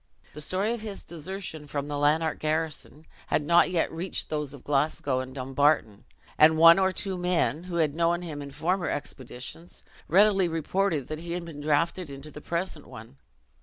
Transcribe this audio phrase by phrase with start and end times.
[0.33, 4.63] The story of his desertion from the Lanark garrison had not yet reached those of
[4.63, 6.05] Glasgow and Dumbarton;
[6.39, 11.19] and one or two men, who had known him in former expeditions, readily reported that
[11.19, 13.17] he had been drafted into the present one.